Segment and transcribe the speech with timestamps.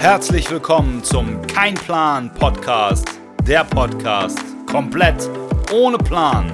[0.00, 3.06] Herzlich willkommen zum Kein Plan Podcast.
[3.46, 5.28] Der Podcast komplett
[5.74, 6.50] ohne Plan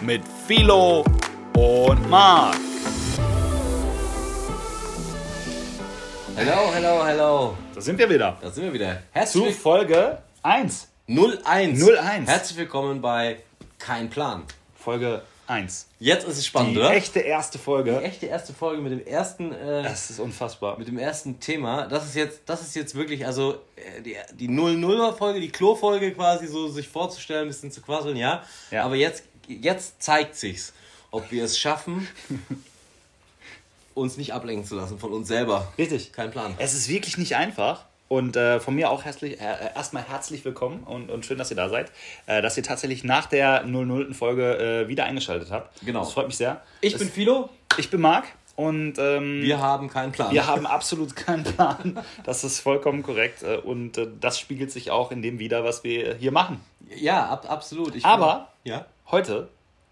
[0.00, 1.04] mit Philo
[1.56, 2.54] und Marc.
[6.36, 7.56] Hello, hello, hello.
[7.74, 8.38] Da sind wir wieder.
[8.40, 8.92] Da sind wir wieder.
[8.94, 10.88] Zu Herzlich Folge 1.
[11.08, 11.44] 01.
[11.44, 12.28] 01.
[12.28, 13.38] Herzlich willkommen bei
[13.80, 14.44] Kein Plan.
[14.76, 15.86] Folge 1.
[16.00, 16.92] Jetzt ist es spannend, Die oder?
[16.92, 18.00] echte erste Die Folge.
[18.02, 20.78] echte erste Folge mit dem ersten äh, Das ist unfassbar.
[20.78, 21.86] mit dem ersten Thema.
[21.86, 25.74] Das ist jetzt das ist jetzt wirklich also äh, die die 00er Folge, die Klo
[25.74, 28.42] Folge quasi so sich vorzustellen, ein bisschen zu quasseln, ja.
[28.70, 28.84] Ja.
[28.84, 30.72] Aber jetzt jetzt zeigt sich's,
[31.10, 32.08] ob wir es schaffen
[33.94, 35.72] uns nicht ablenken zu lassen von uns selber.
[35.78, 36.12] Richtig.
[36.12, 36.54] Kein Plan.
[36.58, 37.84] Es ist wirklich nicht einfach.
[38.14, 41.56] Und äh, von mir auch herzlich, äh, erstmal herzlich willkommen und, und schön, dass ihr
[41.56, 41.90] da seid.
[42.26, 44.14] Äh, dass ihr tatsächlich nach der 00.
[44.14, 45.84] Folge äh, wieder eingeschaltet habt.
[45.84, 45.98] Genau.
[45.98, 46.60] Das freut mich sehr.
[46.80, 47.48] Ich es, bin Philo.
[47.76, 50.32] ich bin Marc und ähm, Wir haben keinen Plan.
[50.32, 51.98] wir haben absolut keinen Plan.
[52.22, 53.42] Das ist vollkommen korrekt.
[53.42, 56.60] äh, Und äh, das spiegelt sich auch in dem wieder, was wir hier machen.
[56.94, 57.96] Ja, ab, absolut.
[57.96, 59.48] Ich Aber- ja, Heute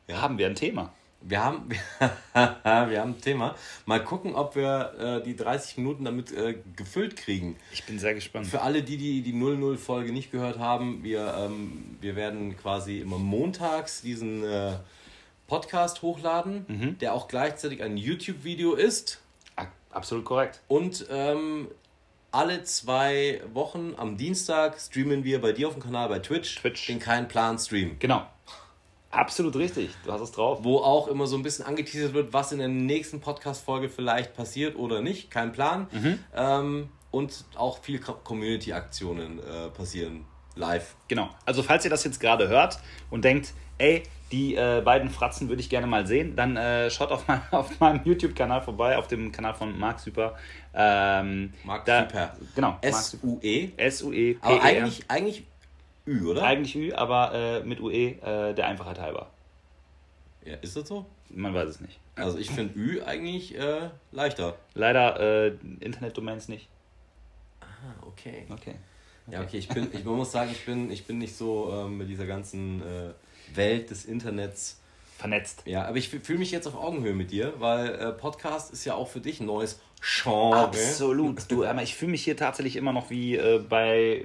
[0.07, 0.21] Ja.
[0.23, 0.93] haben wir ein Thema.
[1.25, 1.69] Wir haben,
[2.35, 3.55] wir haben ein Thema.
[3.87, 7.57] Mal gucken, ob wir äh, die 30 Minuten damit äh, gefüllt kriegen.
[7.73, 8.47] Ich bin sehr gespannt.
[8.47, 13.19] Für alle, die die, die 00-Folge nicht gehört haben, wir, ähm, wir werden quasi immer
[13.19, 14.73] montags diesen äh,
[15.47, 16.99] Podcast hochladen, Mhm.
[16.99, 19.21] der auch gleichzeitig ein YouTube-Video ist.
[19.91, 20.61] Absolut korrekt.
[20.69, 21.69] Und ähm,
[22.31, 26.87] alle zwei Wochen am Dienstag streamen wir bei dir auf dem Kanal bei Twitch, Twitch.
[26.87, 27.97] den Kein Plan Stream.
[27.99, 28.27] Genau.
[29.13, 29.91] Absolut richtig.
[30.05, 30.61] Du hast es drauf.
[30.63, 34.75] wo auch immer so ein bisschen angeteasert wird, was in der nächsten Podcast-Folge vielleicht passiert
[34.77, 35.31] oder nicht.
[35.31, 35.87] Kein Plan.
[35.93, 36.19] Mhm.
[36.35, 40.25] Ähm, und auch viel Co- Community-Aktionen äh, passieren
[40.57, 40.95] live.
[41.09, 41.29] Genau.
[41.47, 42.79] Also falls ihr das jetzt gerade hört
[43.11, 47.11] und denkt, ey, die äh, beiden Fratzen würde ich gerne mal sehen, dann äh, schaut
[47.11, 50.37] auf, mein, auf meinem YouTube-Kanal vorbei, auf dem Kanal von Marc Super.
[50.75, 52.37] Ähm, Marc da- Super.
[52.55, 52.79] Genau.
[52.81, 53.73] S-U-E.
[53.77, 54.37] S-U-E.
[54.41, 54.65] Aber P-E-R.
[54.65, 55.45] eigentlich, eigentlich
[56.07, 56.43] Ü, oder?
[56.43, 59.31] Eigentlich Ü, aber äh, mit UE äh, der Einfachheit halber.
[60.45, 61.07] Ja, ist das so?
[61.31, 61.99] Man weiß es nicht.
[62.17, 64.57] Also ich finde Ü eigentlich äh, leichter.
[64.75, 66.69] Leider äh, Internetdomains nicht.
[67.61, 67.67] Ah,
[68.07, 68.45] okay.
[68.51, 68.75] Okay.
[69.31, 72.09] Ja, okay, ich bin, ich muss sagen, ich bin, ich bin nicht so ähm, mit
[72.09, 73.13] dieser ganzen äh,
[73.55, 74.79] Welt des Internets
[75.23, 75.63] Vernetzt.
[75.67, 78.95] Ja, aber ich fühle mich jetzt auf Augenhöhe mit dir, weil äh, Podcast ist ja
[78.95, 80.57] auch für dich ein neues Genre.
[80.59, 81.51] Absolut.
[81.51, 84.25] Du, aber ich fühle mich hier tatsächlich immer noch wie äh, bei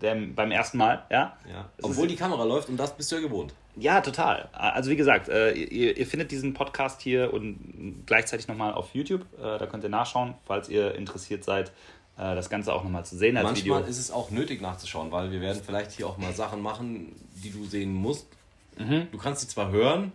[0.00, 1.36] dem, beim ersten Mal, ja?
[1.50, 1.68] Ja.
[1.82, 3.52] Obwohl ist- die Kamera läuft und das bist du ja gewohnt.
[3.76, 4.48] Ja, total.
[4.52, 9.20] Also wie gesagt, äh, ihr, ihr findet diesen Podcast hier und gleichzeitig nochmal auf YouTube.
[9.38, 11.68] Äh, da könnt ihr nachschauen, falls ihr interessiert seid,
[12.16, 13.90] äh, das Ganze auch nochmal zu sehen als Manchmal Video.
[13.90, 17.50] ist es auch nötig nachzuschauen, weil wir werden vielleicht hier auch mal Sachen machen, die
[17.50, 18.26] du sehen musst.
[18.78, 19.08] Mhm.
[19.12, 20.10] Du kannst sie zwar hören,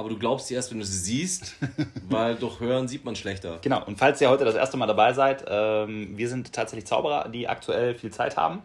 [0.00, 1.54] aber du glaubst sie erst, wenn du sie siehst,
[2.08, 3.58] weil durch Hören sieht man schlechter.
[3.62, 7.28] Genau, und falls ihr heute das erste Mal dabei seid, ähm, wir sind tatsächlich Zauberer,
[7.28, 8.62] die aktuell viel Zeit haben.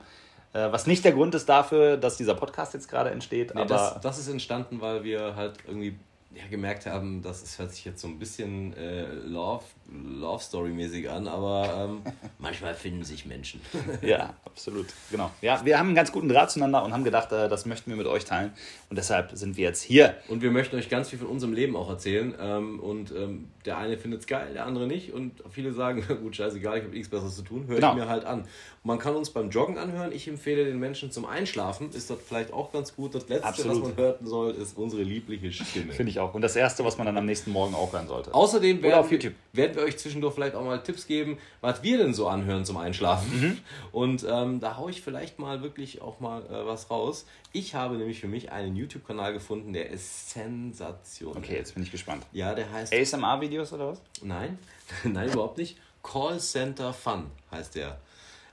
[0.53, 3.69] Äh, was nicht der Grund ist dafür, dass dieser Podcast jetzt gerade entsteht, Nee, aber
[3.69, 5.99] das, das ist entstanden, weil wir halt irgendwie
[6.35, 10.71] ja, gemerkt haben, dass es hört sich jetzt so ein bisschen äh, Love, Love Story
[10.71, 12.01] mäßig an, aber ähm,
[12.39, 13.61] manchmal finden sich Menschen.
[14.01, 14.87] Ja, absolut.
[15.09, 15.31] Genau.
[15.41, 17.97] Ja, wir haben einen ganz guten Draht zueinander und haben gedacht, äh, das möchten wir
[17.97, 18.51] mit euch teilen.
[18.89, 20.15] Und deshalb sind wir jetzt hier.
[20.27, 22.35] Und wir möchten euch ganz viel von unserem Leben auch erzählen.
[22.39, 25.13] Ähm, und ähm, der eine findet es geil, der andere nicht.
[25.13, 27.91] Und viele sagen, gut, scheißegal, ich habe nichts Besseres zu tun, höre Genau.
[27.91, 28.45] ich mir halt an.
[28.85, 30.11] Man kann uns beim Joggen anhören.
[30.11, 31.89] Ich empfehle den Menschen zum Einschlafen.
[31.89, 33.15] Ist das vielleicht auch ganz gut.
[33.15, 33.81] Das Letzte, Absolut.
[33.81, 35.91] was man hören soll, ist unsere liebliche Stimme.
[35.91, 36.35] Finde ich auch.
[36.35, 38.31] Und das Erste, was man dann am nächsten Morgen auch hören sollte.
[38.31, 39.33] Außerdem werden, auf YouTube.
[39.53, 42.77] werden wir euch zwischendurch vielleicht auch mal Tipps geben, was wir denn so anhören zum
[42.77, 43.41] Einschlafen.
[43.41, 43.57] Mhm.
[43.91, 47.25] Und ähm, da haue ich vielleicht mal wirklich auch mal äh, was raus.
[47.53, 51.37] Ich habe nämlich für mich einen YouTube-Kanal gefunden, der ist sensationell.
[51.39, 52.23] Okay, jetzt bin ich gespannt.
[52.33, 52.93] Ja, der heißt.
[52.93, 54.01] ASMR-Videos oder was?
[54.21, 54.59] Nein,
[55.03, 55.75] nein, überhaupt nicht.
[56.03, 57.97] Call Center Fun heißt der.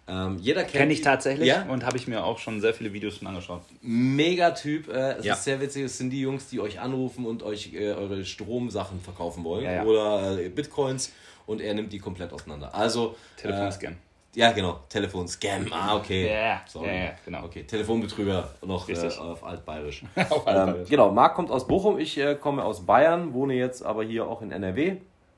[0.09, 2.93] Ähm, jeder kennt Kenne ich tatsächlich Ja, und habe ich mir auch schon sehr viele
[2.93, 3.63] Videos von angeschaut.
[3.83, 4.89] mega Typ.
[4.89, 5.35] Äh, es Ja.
[5.35, 5.85] ist sehr witzig.
[5.85, 9.85] Es sind die Jungs, die euch anrufen und euch äh, eure Stromsachen verkaufen wollen Ja,
[9.85, 11.13] oder äh, Bitcoins
[11.47, 12.75] und er nimmt die komplett auseinander.
[12.75, 13.93] Also Telefonscan.
[13.93, 13.97] Äh,
[14.35, 14.81] ja, genau.
[14.89, 15.67] Telefonscam.
[15.71, 16.27] Ah, okay.
[16.27, 16.89] Ja, ja, Sorry.
[16.89, 17.45] ja, ja, genau.
[17.45, 20.03] Okay, Telefonbetrüger noch äh, auf Altbayerisch.
[20.31, 20.89] Auf ähm, Altbayerisch.
[20.89, 24.41] genau, Marc kommt aus Bochum, ich äh, komme aus Bayern, wohne jetzt aber hier auch
[24.43, 24.97] in NRW.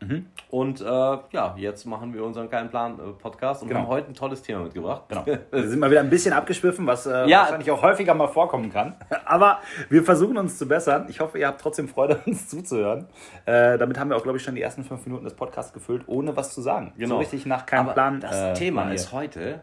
[0.08, 0.26] Mhm.
[0.50, 3.80] Und äh, ja, jetzt machen wir unseren Keinen Plan äh, Podcast und Genau.
[3.80, 5.02] haben heute ein tolles Thema mitgebracht.
[5.08, 5.24] Genau.
[5.50, 7.40] Wir sind mal wieder ein bisschen abgeschwiffen, was äh, Ja.
[7.40, 8.94] wahrscheinlich auch häufiger mal vorkommen kann.
[9.24, 9.58] Aber
[9.88, 11.06] wir versuchen uns zu bessern.
[11.08, 13.06] Ich hoffe, ihr habt trotzdem Freude, uns zuzuhören.
[13.46, 16.02] Äh, damit haben wir auch, glaube ich, schon die ersten fünf Minuten des Podcasts gefüllt,
[16.06, 16.92] ohne was zu sagen.
[16.98, 18.20] So richtig nach keinem Aber Plan.
[18.20, 18.94] Das äh, Thema Manier.
[18.94, 19.60] ist heute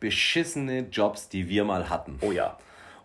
[0.00, 2.18] beschissene Jobs, die wir mal hatten.
[2.22, 2.56] Oh ja.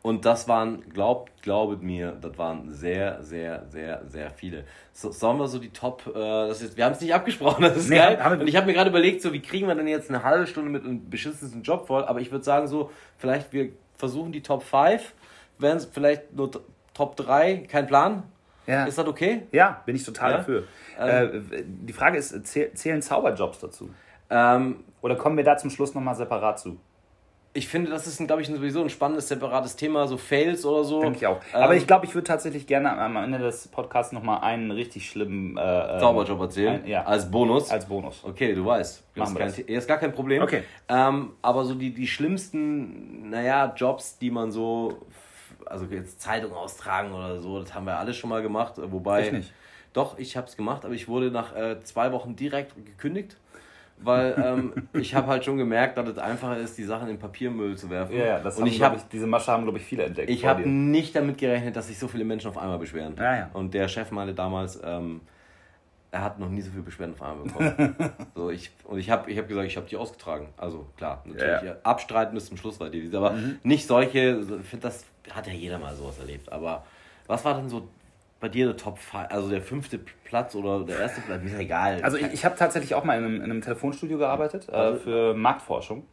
[0.07, 4.63] Und das waren, glaubt, glaubet mir, das waren sehr, sehr, sehr, sehr viele.
[4.94, 7.75] So, sollen wir so die Top, äh, das ist, wir haben es nicht abgesprochen, das
[7.75, 8.24] ist nee, geil.
[8.24, 10.48] Haben, und ich habe mir gerade überlegt, so wie kriegen wir denn jetzt eine halbe
[10.48, 14.42] Stunde mit einem beschissensten Job voll, aber ich würde sagen so, vielleicht wir versuchen die
[14.42, 15.13] Top 5,
[15.57, 16.51] wären es vielleicht nur
[16.94, 18.24] Top 3, kein Plan.
[18.65, 18.86] Ja.
[18.86, 19.42] Ist das okay?
[19.51, 20.38] Ja, bin ich total ja?
[20.38, 20.63] dafür.
[20.98, 23.89] Ähm, äh, die Frage ist, zählen Zauberjobs dazu?
[24.30, 26.77] Ähm, Oder kommen wir da zum Schluss nochmal separat zu?
[27.57, 31.01] Ich finde, das ist, glaube ich, sowieso ein spannendes, separates Thema, so Fails oder so.
[31.01, 31.42] Denke ich auch.
[31.54, 35.09] Ähm, Aber ich glaube, ich würde tatsächlich gerne am Ende des Podcasts nochmal einen richtig
[35.09, 36.83] schlimmen äh, ähm, Zauberjob erzählen.
[36.83, 37.04] Ein, ja.
[37.04, 37.71] Als Bonus.
[37.71, 38.24] Als Bonus.
[38.24, 39.04] Okay, du weißt.
[39.15, 40.44] Das ist, kein, ist gar kein Problem.
[40.44, 40.62] Okay.
[40.88, 45.00] Ähm, aber so die, die schlimmsten, naja, Jobs, die man so,
[45.65, 48.75] also jetzt Zeitung austragen oder so, das haben wir alle schon mal gemacht.
[48.77, 49.25] Wobei.
[49.25, 49.54] Ich nicht.
[49.94, 53.36] Doch, ich habe es gemacht, aber ich wurde nach äh, zwei Wochen direkt gekündigt
[54.00, 57.76] weil ähm, ich habe halt schon gemerkt, dass es einfacher ist, die Sachen in Papiermüll
[57.78, 58.16] zu werfen.
[58.16, 60.30] Ja, ja das und haben, ich hab, diese Masche haben, glaube ich, viele entdeckt.
[60.30, 63.16] Ich habe nicht damit gerechnet, dass sich so viele Menschen auf einmal beschweren.
[63.18, 63.50] Ja, ja.
[63.54, 65.22] Und der Chef meinte damals, ähm,
[66.12, 67.96] er hat noch nie so viele Beschwerden auf einmal bekommen.
[68.36, 70.50] so, ich, und ich habe ich hab gesagt, ich habe die ausgetragen.
[70.58, 71.76] Also klar, natürlich ja.
[71.84, 73.60] abstreiten bis zum Schluss war die, aber mhm.
[73.64, 76.52] nicht solche, ich finde, das hat ja jeder mal sowas erlebt.
[76.52, 76.86] Aber
[77.28, 77.90] was war denn so
[78.39, 81.60] bei dir der Top 5, also der fünfte Platz oder der erste Platz, mir ist
[81.60, 82.01] egal.
[82.04, 85.00] Also ich, ich habe tatsächlich auch mal in einem, in einem Telefonstudio gearbeitet äh, also
[85.00, 86.06] für Marktforschung.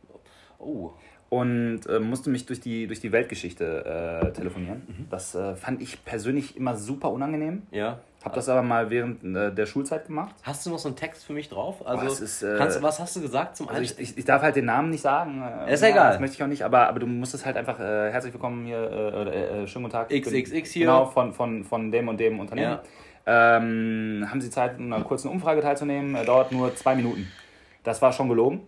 [0.59, 0.93] Oh.
[1.29, 4.82] Und äh, musste mich durch die, durch die Weltgeschichte äh, telefonieren.
[4.87, 5.06] Mhm.
[5.11, 7.62] Das äh, fand ich persönlich immer super unangenehm.
[7.73, 8.00] Ja.
[8.25, 10.35] Habe das aber mal während äh, der Schulzeit gemacht.
[10.43, 11.87] Hast du noch so einen Text für mich drauf?
[11.87, 14.41] Also, oh, ist, äh, kannst, was hast du gesagt zum also ich, ich, ich, darf
[14.41, 15.43] halt den Namen nicht sagen.
[15.67, 16.12] Äh, ist ja, egal.
[16.12, 18.65] Das möchte ich auch nicht, aber, aber du musst es halt einfach, äh, herzlich willkommen
[18.65, 20.09] hier, äh, äh, schönen guten Tag.
[20.09, 20.87] XXX hier.
[20.87, 22.79] Genau, von, von, von dem und dem Unternehmen.
[23.26, 23.56] Ja.
[23.56, 26.25] Ähm, haben Sie Zeit, in einer kurzen Umfrage teilzunehmen?
[26.25, 27.31] dauert nur zwei Minuten.
[27.82, 28.62] Das war schon gelogen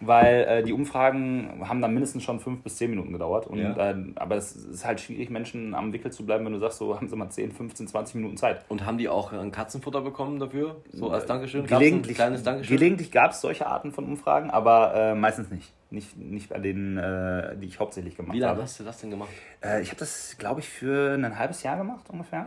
[0.00, 3.46] weil äh, die Umfragen haben dann mindestens schon fünf bis zehn Minuten gedauert.
[3.46, 3.90] Und, ja.
[3.90, 6.94] äh, aber es ist halt schwierig, Menschen am Wickel zu bleiben, wenn du sagst, so
[6.94, 8.64] haben sie mal 10, 15, 20 Minuten Zeit.
[8.68, 10.76] Und haben die auch ein Katzenfutter bekommen dafür?
[10.92, 11.66] So als Dankeschön?
[11.66, 12.76] Gelegentlich, kleines Dankeschön?
[12.76, 15.72] Gelegentlich gab es solche Arten von Umfragen, aber äh, meistens nicht.
[15.90, 18.36] Nicht, nicht bei denen, äh, die ich hauptsächlich gemacht habe.
[18.36, 18.62] Wie lange habe.
[18.62, 19.30] hast du das denn gemacht?
[19.64, 22.46] Äh, ich habe das, glaube ich, für ein halbes Jahr gemacht ungefähr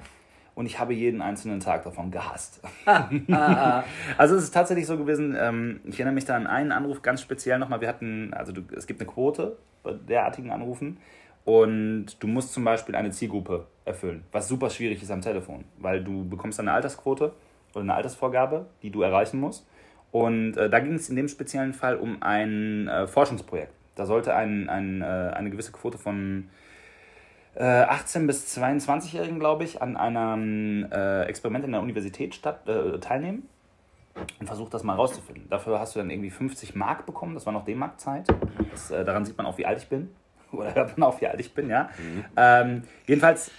[0.56, 2.62] und ich habe jeden einzelnen Tag davon gehasst.
[2.86, 3.84] Ah, ah, ah.
[4.18, 7.22] also es ist tatsächlich so gewesen, ähm, ich erinnere mich da an einen Anruf ganz
[7.22, 7.80] speziell nochmal.
[7.80, 10.98] Wir hatten, also du, es gibt eine Quote bei derartigen Anrufen
[11.46, 16.04] und du musst zum Beispiel eine Zielgruppe erfüllen, was super schwierig ist am Telefon, weil
[16.04, 17.34] du bekommst eine Altersquote
[17.74, 19.68] oder eine Altersvorgabe, die du erreichen musst.
[20.12, 23.74] Und äh, da ging es in dem speziellen Fall um ein äh, Forschungsprojekt.
[23.96, 26.50] Da sollte ein, ein, äh, eine gewisse Quote von
[27.56, 33.00] 18 äh, bis 22-Jährigen, glaube ich, an einem äh, Experiment in der Universität statt, äh,
[33.00, 33.48] teilnehmen
[34.40, 35.50] und versucht das mal rauszufinden.
[35.50, 38.30] Dafür hast du dann irgendwie 50 Mark bekommen, das war noch D-Mark-Zeit.
[38.30, 40.10] Äh, daran sieht man auch, wie alt ich bin.
[40.52, 41.90] Oder hört man auch, wie alt ich bin, ja.
[41.98, 42.26] Mhm.
[42.38, 43.52] Ähm, jedenfalls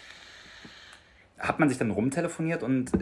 [1.39, 2.93] hat man sich dann rumtelefoniert und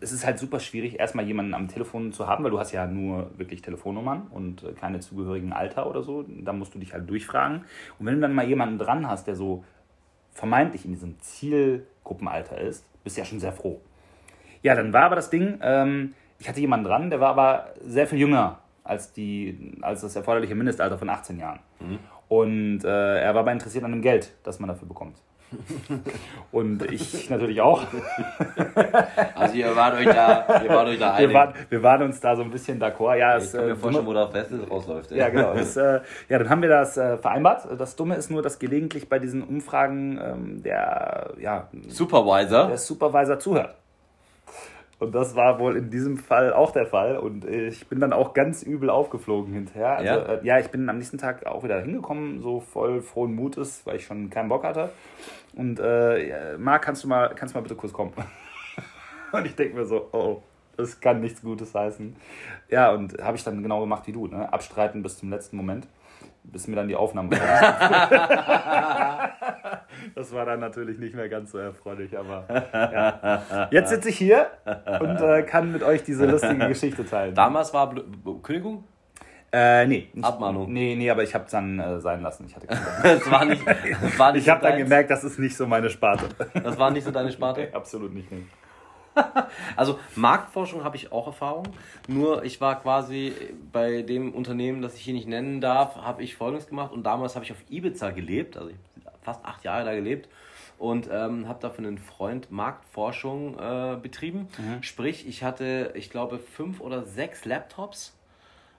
[0.00, 2.86] es ist halt super schwierig, erstmal jemanden am Telefon zu haben, weil du hast ja
[2.86, 6.24] nur wirklich Telefonnummern und äh, keine zugehörigen Alter oder so.
[6.28, 7.64] Da musst du dich halt durchfragen.
[7.98, 9.64] Und wenn du dann mal jemanden dran hast, der so
[10.36, 13.80] vermeintlich in diesem Zielgruppenalter ist, bist du ja schon sehr froh.
[14.62, 18.06] Ja, dann war aber das Ding, ähm, ich hatte jemanden dran, der war aber sehr
[18.06, 21.60] viel jünger als, die, als das erforderliche Mindestalter von 18 Jahren.
[21.80, 21.98] Mhm.
[22.28, 25.16] Und äh, er war aber interessiert an dem Geld, das man dafür bekommt.
[26.52, 27.82] Und ich natürlich auch.
[29.34, 31.28] Also ihr wart euch da, ihr wart euch da einig.
[31.28, 33.16] Wir waren, wir waren uns da so ein bisschen d'accord.
[33.16, 35.10] Ja, ich kann mir äh, vorstellen, wo da Festes rausläuft.
[35.10, 35.54] Ja, ja genau.
[35.56, 37.66] Das, äh, ja, dann haben wir das äh, vereinbart.
[37.78, 42.68] Das Dumme ist nur, dass gelegentlich bei diesen Umfragen ähm, der ja, Supervisor.
[42.68, 43.74] der Supervisor zuhört.
[44.98, 47.18] Und das war wohl in diesem Fall auch der Fall.
[47.18, 49.96] Und ich bin dann auch ganz übel aufgeflogen hinterher.
[49.96, 50.22] Also, ja?
[50.22, 53.96] Äh, ja, ich bin am nächsten Tag auch wieder hingekommen, so voll frohen Mutes, weil
[53.96, 54.90] ich schon keinen Bock hatte.
[55.54, 58.12] Und äh, Marc, kannst du mal, kannst du mal bitte kurz kommen?
[59.32, 60.42] und ich denke mir so, oh,
[60.76, 62.16] das kann nichts Gutes heißen.
[62.70, 64.52] Ja, und habe ich dann genau gemacht wie du, ne?
[64.52, 65.86] Abstreiten bis zum letzten Moment
[66.52, 67.30] bis mir dann die Aufnahmen
[70.14, 73.68] Das war dann natürlich nicht mehr ganz so erfreulich, aber ja.
[73.70, 74.46] Jetzt sitze ich hier
[75.00, 77.34] und äh, kann mit euch diese lustige Geschichte teilen.
[77.34, 78.04] Damals war Bl
[78.42, 78.84] Kündigung?
[79.52, 80.08] Äh, nee.
[80.20, 80.72] Abmahnung?
[80.72, 82.46] Nee, nee, aber ich habe es dann äh, sein lassen.
[82.46, 82.66] Ich hatte
[83.02, 85.88] das war nicht, das war nicht Ich habe dann gemerkt, das ist nicht so meine
[85.88, 86.28] Sparte.
[86.52, 87.60] Das war nicht so deine Sparte?
[87.66, 88.30] Nee, absolut nicht.
[88.30, 88.42] Nee.
[89.76, 91.68] also Marktforschung habe ich auch Erfahrung.
[92.08, 93.32] Nur ich war quasi
[93.72, 96.92] bei dem Unternehmen, das ich hier nicht nennen darf, habe ich Folgendes gemacht.
[96.92, 98.70] Und damals habe ich auf Ibiza gelebt, also
[99.22, 100.28] fast acht Jahre da gelebt
[100.78, 104.48] und ähm, habe da für einen Freund Marktforschung äh, betrieben.
[104.58, 104.82] Mhm.
[104.82, 108.14] Sprich, ich hatte, ich glaube, fünf oder sechs Laptops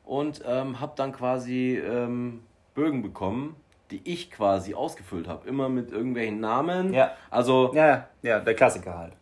[0.05, 2.43] und ähm, habe dann quasi ähm,
[2.75, 3.55] Bögen bekommen
[3.91, 5.47] die ich quasi ausgefüllt habe.
[5.47, 6.93] Immer mit irgendwelchen Namen.
[6.93, 7.11] Ja.
[7.29, 7.71] Also.
[7.73, 9.13] Ja, ja, der Klassiker halt.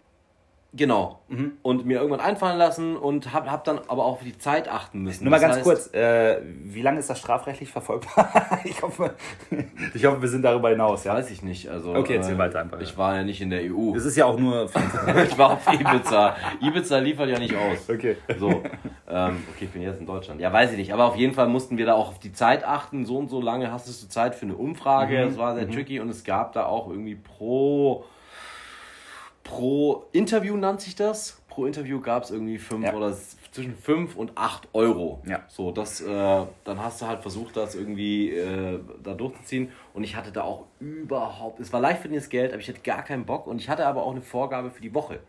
[0.75, 1.21] Genau.
[1.29, 1.53] Mhm.
[1.61, 5.03] Und mir irgendwann einfallen lassen und hab, hab dann aber auch auf die Zeit achten
[5.03, 5.23] müssen.
[5.23, 8.29] Nur mal das ganz kurz, äh, wie lange ist das strafrechtlich verfolgbar?
[8.65, 9.13] ich, hoffe,
[9.93, 11.05] ich hoffe, wir sind darüber hinaus.
[11.05, 11.13] Ja?
[11.13, 11.69] Weiß ich nicht.
[11.69, 12.81] Also, okay, erzähl äh, weiter einfach.
[12.81, 13.93] Ich war ja nicht in der EU.
[13.93, 14.65] Das ist ja auch nur...
[15.25, 16.35] ich war auf Ibiza.
[16.61, 17.89] Ibiza liefert ja nicht aus.
[17.89, 18.17] Okay.
[18.37, 18.49] So,
[19.07, 20.41] ähm, okay, ich bin jetzt in Deutschland.
[20.41, 20.93] Ja, weiß ich nicht.
[20.93, 23.05] Aber auf jeden Fall mussten wir da auch auf die Zeit achten.
[23.05, 25.19] So und so lange hast du Zeit für eine Umfrage.
[25.19, 25.29] Mhm.
[25.29, 25.71] Das war sehr mhm.
[25.71, 28.03] tricky und es gab da auch irgendwie pro
[29.45, 31.41] pro Interview nannte sich das.
[31.47, 32.93] Pro Interview gab es irgendwie fünf ja.
[32.93, 33.15] oder
[33.55, 35.21] zwischen 5 und 8 Euro.
[35.25, 35.43] Ja.
[35.47, 39.71] So, das, äh, dann hast du halt versucht, das irgendwie äh, da durchzuziehen.
[39.93, 43.01] Und ich hatte da auch überhaupt, es war leicht verdientes Geld, aber ich hatte gar
[43.03, 43.47] keinen Bock.
[43.47, 45.21] Und ich hatte aber auch eine Vorgabe für die Woche.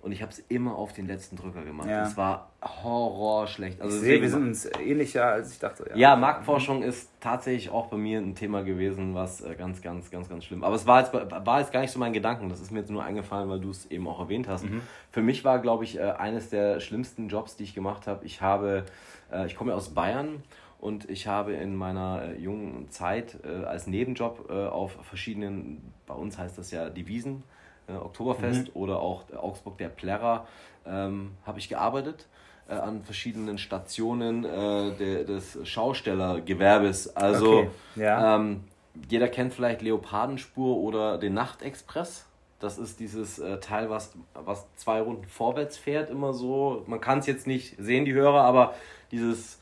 [0.00, 1.88] Und ich habe es immer auf den letzten Drücker gemacht.
[1.88, 2.04] Ja.
[2.04, 3.80] Es war horrorschlecht.
[3.80, 5.86] Also ich sehe, wir sind uns ähnlicher, als ich dachte.
[5.90, 6.84] Ja, ja Marktforschung mhm.
[6.84, 10.62] ist tatsächlich auch bei mir ein Thema gewesen, was äh, ganz, ganz, ganz, ganz schlimm.
[10.62, 12.48] Aber es war jetzt, war jetzt gar nicht so mein Gedanken.
[12.48, 14.64] Das ist mir jetzt nur eingefallen, weil du es eben auch erwähnt hast.
[14.64, 14.82] Mhm.
[15.10, 18.24] Für mich war, glaube ich, äh, eines der schlimmsten Jobs, die ich gemacht habe.
[18.24, 18.84] Ich habe,
[19.32, 20.44] äh, ich komme aus Bayern
[20.78, 26.70] und ich habe in meiner jungen Zeit als Nebenjob auf verschiedenen, bei uns heißt das
[26.70, 27.42] ja Devisen,
[27.88, 28.80] äh, Oktoberfest mhm.
[28.80, 30.46] oder auch Augsburg der Plärrer
[30.86, 32.26] ähm, habe ich gearbeitet
[32.68, 37.16] äh, an verschiedenen Stationen äh, de, des Schaustellergewerbes.
[37.16, 37.70] Also okay.
[37.96, 38.36] ja.
[38.36, 38.64] ähm,
[39.08, 42.26] jeder kennt vielleicht Leopardenspur oder den Nachtexpress.
[42.60, 46.82] Das ist dieses äh, Teil, was, was zwei Runden vorwärts fährt, immer so.
[46.86, 48.74] Man kann es jetzt nicht sehen, die Hörer, aber
[49.12, 49.57] dieses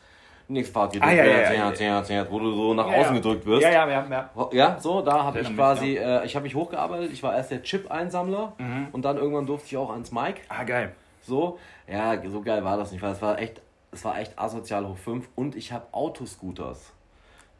[0.49, 3.63] nichts Fahrt ah, ja, ja, ja, ja, wo du so nach außen gedrückt wirst.
[3.63, 4.07] Ja, ja, ja.
[4.11, 7.51] Ja, ja so, da habe ich quasi, äh, ich habe mich hochgearbeitet, ich war erst
[7.51, 8.89] der Chip-Einsammler mhm.
[8.93, 10.43] und dann irgendwann durfte ich auch ans Mic.
[10.49, 10.93] Ah, geil.
[11.23, 13.61] So, ja, so geil war das nicht, weil es war echt,
[13.91, 16.93] es war echt asozial hoch 5 und ich habe Autoscooters.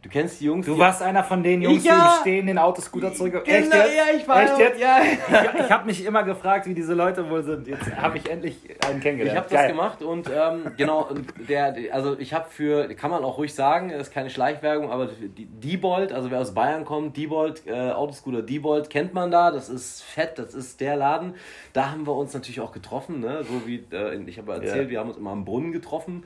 [0.07, 0.65] Du kennst die Jungs.
[0.65, 1.95] Du warst einer von den Jungs, ja.
[1.95, 3.45] die im Stehen den Autoscooter zurück.
[3.45, 3.97] Genau, Echt jetzt?
[3.97, 4.41] ja, ich war.
[4.41, 4.81] Echt jetzt?
[4.81, 4.99] Ja.
[5.03, 7.67] Ich, ich habe mich immer gefragt, wie diese Leute wohl sind.
[7.67, 8.57] Jetzt habe ich endlich
[8.89, 9.37] einen kennengelernt.
[9.37, 11.09] Ich habe das gemacht und ähm, genau,
[11.49, 15.47] der, also ich habe für, kann man auch ruhig sagen, ist keine Schleichwerbung, aber die
[15.47, 20.05] Diebold, also wer aus Bayern kommt, Diebold, äh, Autoscooter Diebold, kennt man da, das ist
[20.05, 21.35] fett, das ist der Laden.
[21.73, 23.43] Da haben wir uns natürlich auch getroffen, ne?
[23.43, 24.91] so wie äh, ich habe erzählt, ja.
[24.91, 26.23] wir haben uns immer am Brunnen getroffen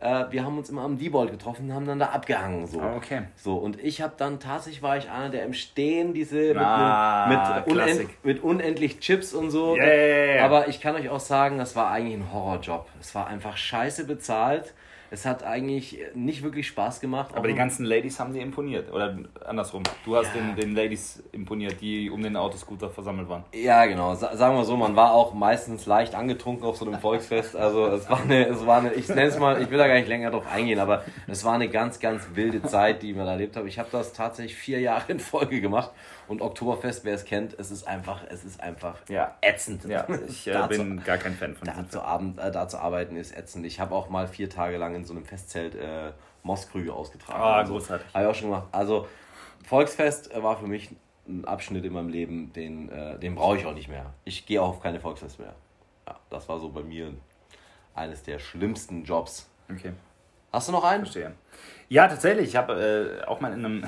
[0.00, 2.66] äh, wir haben uns immer am D-Ball getroffen und haben dann da abgehangen.
[2.66, 2.80] So.
[2.80, 3.22] Ah, okay.
[3.36, 7.66] So, und ich habe dann tatsächlich war ich einer, der im Stehen diese ah, mit,
[7.66, 9.76] mit, unend, mit, unendlich Chips und so.
[9.76, 10.44] Yeah.
[10.44, 12.86] Aber ich kann euch auch sagen, das war eigentlich ein Horrorjob.
[13.00, 14.72] Es war einfach scheiße bezahlt.
[15.10, 17.34] Es hat eigentlich nicht wirklich Spaß gemacht.
[17.34, 18.92] Aber die ganzen Ladies haben dir imponiert.
[18.92, 19.82] Oder andersrum.
[20.04, 20.40] Du hast ja.
[20.40, 23.44] den, den Ladies imponiert, die um den Autoscooter versammelt waren.
[23.52, 24.14] Ja, genau.
[24.14, 27.56] Sa sagen wir so, man war auch meistens leicht angetrunken auf so einem Volksfest.
[27.56, 29.94] Also es war eine, es war eine, ich nenne es mal, ich will da gar
[29.94, 33.56] nicht länger drauf eingehen, aber es war eine ganz, ganz wilde Zeit, die da erlebt
[33.56, 33.68] habe.
[33.68, 35.90] Ich habe das tatsächlich vier Jahre in Folge gemacht
[36.30, 39.36] und Oktoberfest, wer es kennt, es ist einfach, es ist einfach ja.
[39.40, 39.84] ätzend.
[39.84, 42.78] Ja, ich äh, bin zu, gar kein Fan von da zu, Abend, äh, da zu
[42.78, 43.66] arbeiten ist ätzend.
[43.66, 46.12] Ich habe auch mal vier Tage lang in so einem Festzelt äh,
[46.44, 47.42] Mosskrüge ausgetragen.
[47.42, 48.06] Ah, also, großartig.
[48.14, 48.68] Habe ich auch schon gemacht.
[48.70, 49.08] Also
[49.66, 50.94] Volksfest war für mich
[51.26, 54.14] ein Abschnitt in meinem Leben, den, äh, den brauche ich auch nicht mehr.
[54.24, 55.56] Ich gehe auch auf keine Volksfest mehr.
[56.06, 57.12] Ja, das war so bei mir
[57.96, 59.50] eines der schlimmsten Jobs.
[59.68, 59.94] Okay.
[60.52, 61.02] Hast du noch einen?
[61.02, 61.34] Verstehe.
[61.90, 62.50] Ja, tatsächlich.
[62.50, 63.84] Ich habe äh, auch mal in einem.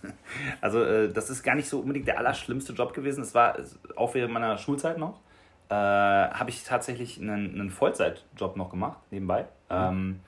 [0.60, 3.22] also, äh, das ist gar nicht so unbedingt der allerschlimmste Job gewesen.
[3.22, 3.56] Es war
[3.94, 5.20] auch während meiner Schulzeit noch.
[5.68, 9.42] Äh, habe ich tatsächlich einen, einen Vollzeitjob noch gemacht, nebenbei.
[9.70, 9.76] Mhm.
[9.76, 10.20] Ähm,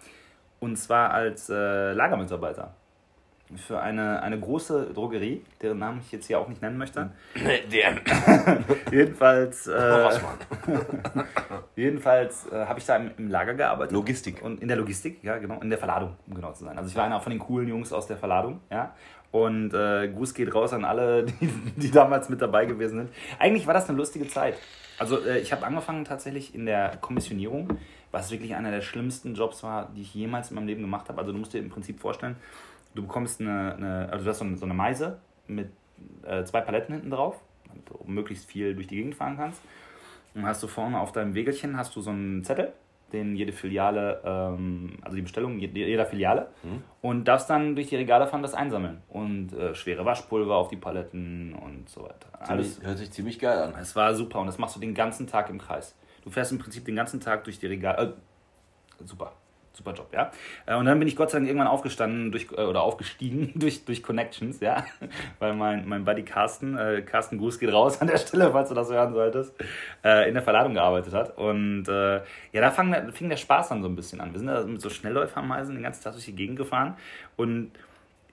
[0.61, 2.75] und zwar als äh, Lagermitarbeiter
[3.57, 7.11] für eine, eine große Drogerie, deren Namen ich jetzt hier auch nicht nennen möchte.
[7.73, 7.97] Der.
[8.93, 10.11] jedenfalls äh,
[11.77, 13.93] jedenfalls äh, habe ich da im, im, Lager gearbeitet.
[13.93, 14.43] Logistik.
[14.43, 16.77] Und in der Logistik, ja genau, in der Verladung, um genau zu sein.
[16.77, 18.95] Also ich war einer von den coolen Jungs aus der Verladung, ja.
[19.31, 23.11] Und äh, Gruß geht raus an alle, die, die damals mit dabei gewesen sind.
[23.39, 24.59] Eigentlich war das eine lustige Zeit.
[24.99, 27.79] Also äh, ich habe angefangen tatsächlich in der Kommissionierung,
[28.11, 31.19] was wirklich einer der schlimmsten Jobs war, die ich jemals in meinem Leben gemacht habe.
[31.19, 32.37] Also du musst dir im Prinzip vorstellen,
[32.99, 35.71] du bekommst eine, eine also du hast so eine, so eine Meise mit
[36.27, 39.63] äh, zwei Paletten hinten drauf, damit du möglichst viel durch die Gegend fahren kannst.
[40.35, 42.73] Und hast du vorne auf deinem Wegelchen hast du so einen Zettel,
[43.13, 46.83] den jede Filiale, ähm, also die Bestellung jeder Filiale, mhm.
[47.01, 48.99] und darfst dann durch die Regale fahren, das einsammeln.
[49.09, 52.29] Und äh, schwere Waschpulver auf die Paletten und so weiter.
[52.41, 53.75] Alles, hört sich ziemlich geil an.
[53.81, 55.95] Es war super und das machst du den ganzen Tag im Kreis.
[56.25, 58.15] Du fährst im Prinzip den ganzen Tag durch die Regale.
[59.01, 59.33] Äh, super
[59.79, 60.31] super Job, ja.
[60.67, 63.85] Äh, und dann bin ich Gott sei Dank irgendwann aufgestanden durch, äh, oder aufgestiegen durch,
[63.85, 64.85] durch Connections, ja.
[65.39, 68.75] Weil mein, mein Buddy Carsten, äh, Carsten Gruß geht raus an der Stelle, falls du
[68.75, 69.55] das hören solltest,
[70.05, 71.39] äh, in der Verladung gearbeitet hat.
[71.39, 74.33] Und äh, ja, da fang, fing der Spaß dann so ein bisschen an.
[74.33, 76.97] Wir sind da mit so Schnellläufermeisen den ganzen Tag durch die Gegend gefahren
[77.37, 77.71] und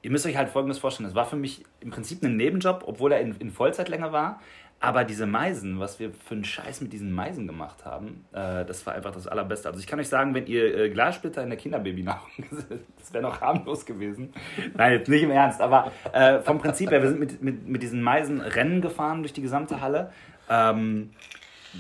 [0.01, 1.07] ihr müsst euch halt Folgendes vorstellen.
[1.07, 4.39] Das war für mich im Prinzip ein Nebenjob, obwohl er in, in Vollzeitlänge war.
[4.79, 8.85] Aber diese Meisen, was wir für einen Scheiß mit diesen Meisen gemacht haben, äh, das
[8.85, 9.69] war einfach das Allerbeste.
[9.69, 12.29] Also ich kann euch sagen, wenn ihr äh, Glassplitter in der Kinderbabynahrung,
[12.99, 14.33] das wäre noch harmlos gewesen.
[14.75, 17.81] Nein, jetzt nicht im Ernst, aber äh, vom Prinzip her, wir sind mit, mit, mit
[17.81, 20.11] diesen Meisen Rennen gefahren durch die gesamte Halle.
[20.49, 21.11] Ähm,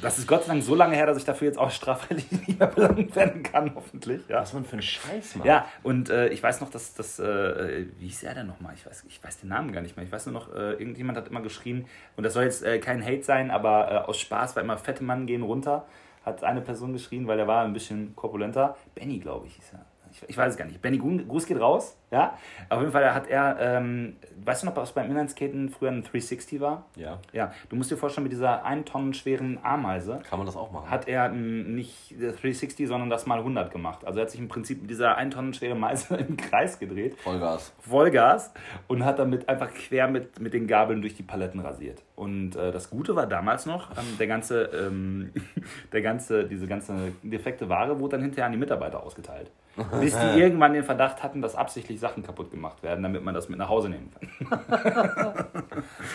[0.01, 2.59] das ist Gott sei Dank so lange her, dass ich dafür jetzt auch strafrechtlich nicht
[2.59, 4.21] mehr belangt werden kann, hoffentlich.
[4.27, 4.41] Ja.
[4.41, 5.47] Was man für einen Scheiß macht.
[5.47, 8.73] Ja, und äh, ich weiß noch, dass das, äh, wie hieß er denn nochmal?
[8.75, 10.05] Ich weiß, ich weiß den Namen gar nicht mehr.
[10.05, 11.85] Ich weiß nur noch, äh, irgendjemand hat immer geschrien,
[12.15, 15.03] und das soll jetzt äh, kein Hate sein, aber äh, aus Spaß war immer fette
[15.03, 15.85] Mann gehen runter,
[16.25, 18.75] hat eine Person geschrien, weil der war ein bisschen korpulenter.
[18.95, 19.85] Benny, glaube ich, hieß er
[20.15, 20.81] ich, ich weiß es gar nicht.
[20.81, 22.37] Benny Gruß geht raus, ja.
[22.69, 26.61] Auf jeden Fall hat er, ähm, weißt du noch, was beim Inlineskaten früher ein 360
[26.61, 26.85] war?
[26.95, 27.19] Ja.
[27.33, 30.21] Ja, du musst dir vorstellen, mit dieser 1 Tonnen schweren Ameise.
[30.29, 30.89] Kann man das auch machen?
[30.89, 34.05] Hat er nicht 360, sondern das mal 100 gemacht.
[34.05, 37.19] Also er hat sich im Prinzip mit dieser 1 Tonnen schweren Meise im Kreis gedreht.
[37.19, 37.73] Vollgas.
[37.79, 38.53] Vollgas.
[38.87, 42.01] Und hat damit einfach quer mit, mit den Gabeln durch die Paletten rasiert.
[42.15, 45.33] Und äh, das Gute war damals noch, ähm, der ganze, ähm,
[45.91, 49.51] der ganze, diese ganze defekte Ware wurde dann hinterher an die Mitarbeiter ausgeteilt.
[49.99, 53.49] Bis die irgendwann den Verdacht hatten, dass absichtlich Sachen kaputt gemacht werden, damit man das
[53.49, 54.47] mit nach Hause nehmen kann.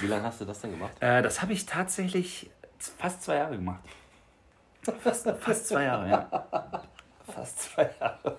[0.00, 0.92] Wie lange hast du das denn gemacht?
[1.00, 3.82] Äh, das habe ich tatsächlich fast zwei Jahre gemacht.
[5.00, 6.46] Fast, fast zwei Jahre, ja.
[7.26, 8.38] Fast zwei Jahre.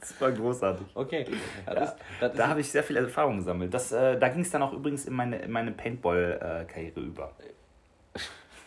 [0.00, 0.86] Das war großartig.
[0.94, 1.26] Okay.
[1.66, 3.72] Ja, das, das da habe ich sehr viel Erfahrung gesammelt.
[3.72, 7.32] Das, äh, da ging es dann auch übrigens in meine, in meine Paintball-Karriere über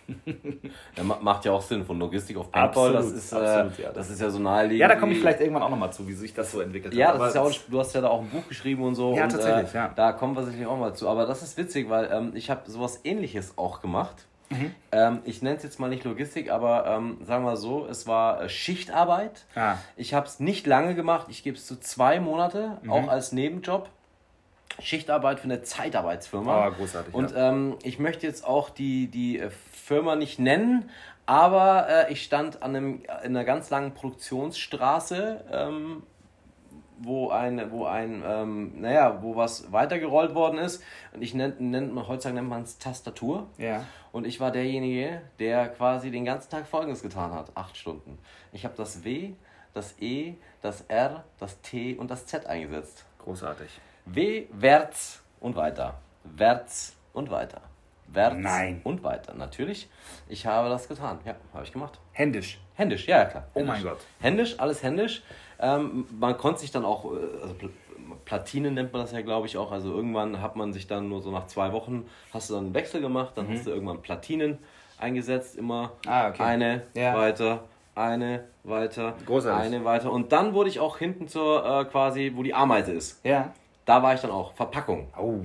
[0.26, 2.96] ja, macht ja auch Sinn von Logistik auf Paintball.
[2.96, 3.92] Absolut, das, ist, absolut, äh, ja.
[3.92, 4.82] das ist ja so naheliegend.
[4.82, 7.08] Ja, da komme ich vielleicht irgendwann auch nochmal zu, wie sich das so entwickelt ja,
[7.08, 7.20] hat.
[7.34, 9.16] Ja, ja du hast ja da auch ein Buch geschrieben und so.
[9.16, 9.94] Ja, und, tatsächlich, äh, ja.
[9.96, 11.08] Da kommen wir sicherlich auch mal zu.
[11.08, 14.28] Aber das ist witzig, weil ähm, ich habe sowas ähnliches auch gemacht.
[14.50, 14.76] Mhm.
[14.92, 18.44] Ähm, ich nenne es jetzt mal nicht Logistik, aber ähm, sagen wir so, es war
[18.44, 19.46] äh, Schichtarbeit.
[19.56, 19.78] Ah.
[19.96, 22.92] Ich habe es nicht lange gemacht, ich gebe es zu zwei Monate, mhm.
[22.92, 23.90] auch als Nebenjob.
[24.82, 26.68] Schichtarbeit für eine Zeitarbeitsfirma.
[26.68, 27.14] Oh, großartig.
[27.14, 27.50] Und ja.
[27.50, 30.90] ähm, ich möchte jetzt auch die, die äh, Firma nicht nennen,
[31.26, 36.04] aber äh, ich stand an einem, in einer ganz langen Produktionsstraße, ähm,
[37.00, 40.84] wo ein, wo ein, ähm, naja, wo was weitergerollt worden ist.
[41.14, 43.48] Und ich nennt, nennt man, heutzutage nennt man es Tastatur.
[43.58, 43.86] Ja.
[44.12, 48.18] Und ich war derjenige, der quasi den ganzen Tag Folgendes getan hat, acht Stunden.
[48.52, 49.34] Ich habe das W,
[49.74, 53.06] das E, das R, das T und das Z eingesetzt.
[53.20, 53.80] Großartig.
[54.06, 56.00] W, wärts und weiter.
[56.24, 57.62] Wärts und weiter.
[58.08, 58.82] Wärts Nein.
[58.84, 59.34] und weiter.
[59.34, 59.90] Natürlich.
[60.28, 61.20] Ich habe das getan.
[61.26, 62.00] Ja, habe ich gemacht.
[62.12, 62.60] Händisch.
[62.76, 63.48] Händisch, ja, ja klar.
[63.54, 63.70] Händisch.
[63.70, 64.00] Oh mein Gott.
[64.20, 65.24] Händisch, alles händisch.
[65.60, 67.56] Ähm, man konnte sich dann auch, äh, also
[68.26, 69.72] Platine nennt man das ja, glaube ich, auch.
[69.72, 72.74] Also irgendwann hat man sich dann nur so nach zwei Wochen, hast du dann einen
[72.74, 73.54] Wechsel gemacht, dann mhm.
[73.54, 74.58] hast du irgendwann Platinen
[74.98, 76.44] eingesetzt, immer ah, okay.
[76.44, 77.16] eine ja.
[77.16, 77.64] weiter,
[77.96, 79.66] eine weiter, Großartig.
[79.66, 80.12] eine weiter.
[80.12, 83.24] Und dann wurde ich auch hinten zur äh, quasi, wo die Ameise ist.
[83.26, 83.54] Ja.
[83.86, 84.54] Da war ich dann auch.
[84.54, 85.08] Verpackung.
[85.18, 85.42] Oh.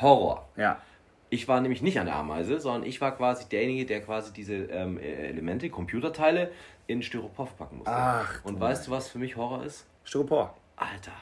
[0.00, 0.46] Horror.
[0.56, 0.78] Ja.
[1.30, 4.54] Ich war nämlich nicht an der Ameise, sondern ich war quasi derjenige, der quasi diese
[4.54, 6.50] ähm, Elemente, Computerteile
[6.86, 7.92] in Styropor verpacken musste.
[7.92, 9.86] Ach, Und weißt du, was für mich Horror ist?
[10.04, 10.56] Styropor.
[10.76, 11.12] Alter.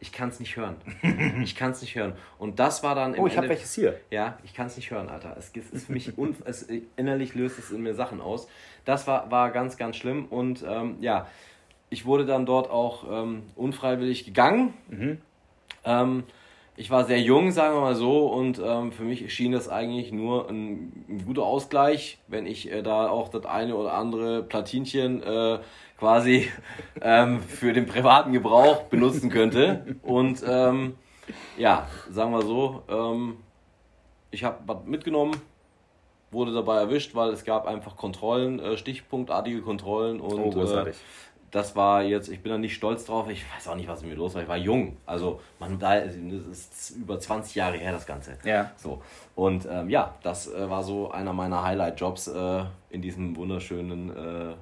[0.00, 0.76] Ich kann es nicht hören.
[1.42, 2.14] ich kann es nicht hören.
[2.38, 3.14] Und das war dann.
[3.14, 3.98] oh, ich habe welches hier.
[4.10, 5.36] Ja, ich kann es nicht hören, Alter.
[5.38, 6.12] Es ist für mich
[6.44, 8.48] es, innerlich löst es in mir Sachen aus.
[8.84, 10.26] Das war, war ganz, ganz schlimm.
[10.26, 11.26] Und ähm, ja,
[11.88, 14.74] ich wurde dann dort auch ähm, unfreiwillig gegangen.
[14.88, 15.18] Mhm.
[16.76, 20.10] Ich war sehr jung, sagen wir mal so, und ähm, für mich schien das eigentlich
[20.10, 25.22] nur ein, ein guter Ausgleich, wenn ich äh, da auch das eine oder andere Platinchen
[25.22, 25.60] äh,
[25.98, 26.50] quasi
[27.00, 29.96] ähm, für den privaten Gebrauch benutzen könnte.
[30.02, 30.96] Und ähm,
[31.56, 33.36] ja, sagen wir so, ähm,
[34.32, 35.40] ich habe was mitgenommen,
[36.32, 40.96] wurde dabei erwischt, weil es gab einfach Kontrollen, äh, stichpunktartige Kontrollen und oh, großartig.
[41.54, 44.10] Das war jetzt, ich bin da nicht stolz drauf, ich weiß auch nicht, was mit
[44.10, 44.42] mir los war.
[44.42, 44.96] Ich war jung.
[45.06, 48.36] Also, man, da das ist über 20 Jahre her, das Ganze.
[48.42, 48.72] Ja.
[48.74, 49.00] So.
[49.36, 54.54] Und ähm, ja, das äh, war so einer meiner Highlight-Jobs äh, in diesem wunderschönen äh,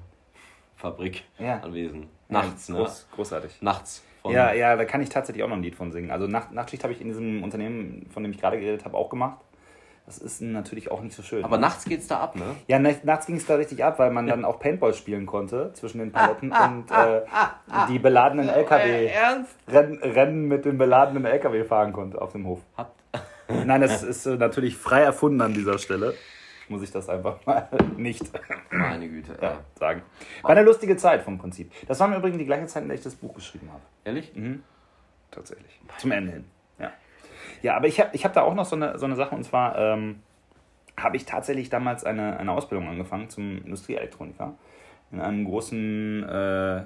[0.77, 1.63] Fabrik ja.
[2.29, 3.17] Nachts, ja, groß, ne?
[3.17, 3.63] Großartig.
[3.63, 4.05] Nachts.
[4.29, 6.11] Ja, ja, da kann ich tatsächlich auch noch ein Lied von singen.
[6.11, 9.09] Also Nacht, Nachtschicht habe ich in diesem Unternehmen, von dem ich gerade geredet habe, auch
[9.09, 9.39] gemacht.
[10.07, 11.45] Das ist natürlich auch nicht so schön.
[11.45, 12.57] Aber nachts geht es da ab, ne?
[12.67, 15.99] Ja, nachts ging es da richtig ab, weil man dann auch Paintball spielen konnte zwischen
[15.99, 17.23] den Paletten und äh,
[17.89, 19.11] die beladenen LKW
[19.69, 22.61] rennen, rennen mit dem beladenen LKW fahren konnte auf dem Hof.
[22.77, 23.03] Habt
[23.65, 26.15] Nein, das ist äh, natürlich frei erfunden an dieser Stelle.
[26.69, 28.25] Muss ich das einfach mal nicht
[28.71, 30.03] Meine Güte, ja, sagen.
[30.43, 31.71] War eine lustige Zeit vom Prinzip.
[31.87, 33.83] Das war im Übrigen die gleiche Zeit, in der ich das Buch geschrieben habe.
[34.05, 34.35] Ehrlich?
[34.35, 34.63] Mhm.
[35.31, 35.81] Tatsächlich.
[35.99, 36.45] Zum Ende hin.
[37.63, 39.45] Ja, aber ich habe ich hab da auch noch so eine, so eine Sache und
[39.45, 40.21] zwar ähm,
[40.97, 44.55] habe ich tatsächlich damals eine, eine Ausbildung angefangen zum Industrieelektroniker
[45.13, 46.83] in einem großen äh,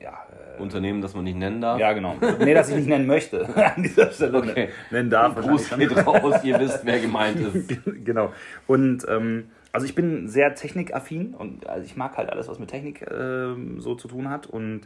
[0.00, 0.26] ja,
[0.56, 1.78] äh, Unternehmen, das man nicht nennen darf?
[1.78, 2.16] Ja, genau.
[2.40, 3.48] Nee, das ich nicht nennen möchte.
[3.76, 4.68] An dieser Stelle okay.
[4.90, 5.34] nennen darf.
[5.36, 7.68] Gruß geht raus, ihr wisst, wer gemeint ist.
[8.04, 8.32] genau.
[8.66, 12.70] Und ähm, also ich bin sehr technikaffin und also ich mag halt alles, was mit
[12.70, 14.46] Technik äh, so zu tun hat.
[14.46, 14.82] Und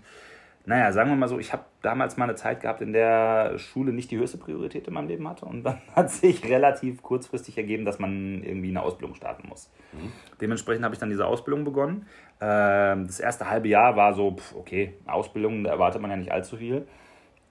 [0.65, 3.93] naja, sagen wir mal so, ich habe damals mal eine Zeit gehabt, in der Schule
[3.93, 5.45] nicht die höchste Priorität in meinem Leben hatte.
[5.45, 9.71] Und dann hat sich relativ kurzfristig ergeben, dass man irgendwie eine Ausbildung starten muss.
[9.93, 10.13] Mhm.
[10.41, 12.07] Dementsprechend habe ich dann diese Ausbildung begonnen.
[12.41, 16.57] Ähm, das erste halbe Jahr war so, okay, Ausbildung, da erwartet man ja nicht allzu
[16.57, 16.87] viel.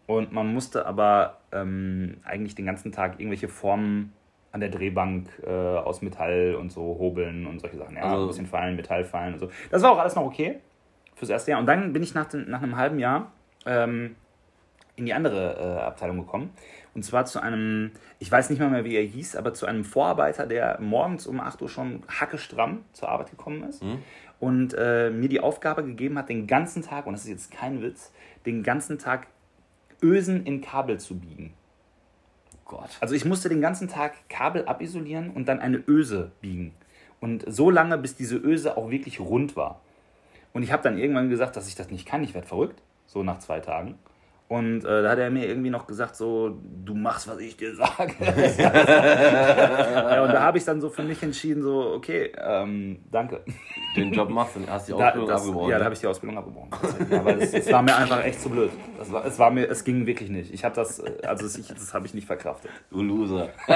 [0.08, 4.14] Und man musste aber ähm, eigentlich den ganzen Tag irgendwelche Formen
[4.54, 7.96] an der Drehbank äh, aus Metall und so hobeln und solche Sachen.
[7.96, 9.50] Ja, also, ein bisschen fallen, Metall fallen und so.
[9.70, 10.60] Das war auch alles noch okay
[11.22, 11.60] fürs erste Jahr.
[11.60, 13.32] Und dann bin ich nach, den, nach einem halben Jahr
[13.68, 14.16] ähm,
[14.96, 16.50] in die andere äh, Abteilung gekommen.
[16.96, 19.86] Und zwar zu einem, ich weiß nicht mal mehr, wie er hieß, aber zu einem
[19.86, 23.84] Vorarbeiter, der morgens um 8 Uhr schon hackestramm zur Arbeit gekommen ist.
[23.84, 24.00] Mhm.
[24.40, 27.84] Und äh, mir die Aufgabe gegeben hat, den ganzen Tag, und das ist jetzt kein
[27.84, 28.12] Witz,
[28.48, 29.28] den ganzen Tag
[30.02, 31.54] Ösen in Kabel zu biegen.
[32.66, 32.90] Gott.
[33.00, 36.74] Also ich musste den ganzen Tag Kabel abisolieren und dann eine Öse biegen.
[37.20, 39.82] Und so lange, bis diese Öse auch wirklich rund war.
[40.54, 43.24] Und ich habe dann irgendwann gesagt, dass ich das nicht kann, ich werde verrückt, so
[43.24, 43.96] nach zwei Tagen.
[44.52, 47.74] Und äh, da hat er mir irgendwie noch gesagt, so, du machst, was ich dir
[47.74, 48.14] sage.
[48.20, 53.46] ja, und da habe ich dann so für mich entschieden, so, okay, ähm, danke.
[53.96, 55.72] Den Job machst du, hast die Ausbildung da, das, abgebrochen.
[55.72, 56.70] Ja, da habe ich die Ausbildung abgebrochen.
[57.10, 58.72] Ja, weil es, es, war mir einfach echt zu blöd.
[58.98, 60.54] Das war, es, war mir, es ging wirklich nicht.
[60.54, 62.72] Ich habe das, also ich, das habe ich nicht verkraftet.
[62.90, 63.48] Du Loser.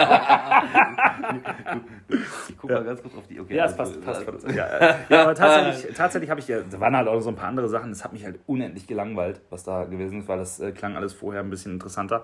[2.49, 3.55] ich gucke mal ganz kurz auf die, okay.
[3.55, 4.25] Ja, es passt, passt.
[4.53, 7.47] Ja, ja, aber tatsächlich, tatsächlich habe ich, ja, da waren halt auch so ein paar
[7.47, 10.71] andere Sachen, das hat mich halt unendlich gelangweilt, was da gewesen ist, weil das äh,
[10.71, 12.23] klang alles vorher ein bisschen interessanter.